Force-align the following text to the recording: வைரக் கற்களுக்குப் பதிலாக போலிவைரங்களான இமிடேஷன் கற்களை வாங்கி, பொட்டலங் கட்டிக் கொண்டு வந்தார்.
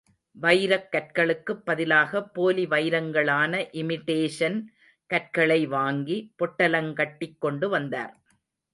வைரக் 0.41 0.87
கற்களுக்குப் 0.91 1.65
பதிலாக 1.65 2.29
போலிவைரங்களான 2.35 3.69
இமிடேஷன் 3.73 4.63
கற்களை 5.05 5.65
வாங்கி, 5.65 6.33
பொட்டலங் 6.39 6.93
கட்டிக் 6.93 7.41
கொண்டு 7.41 7.69
வந்தார். 7.69 8.15